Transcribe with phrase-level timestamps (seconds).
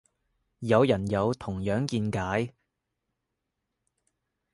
[0.61, 2.55] 有人有同樣見解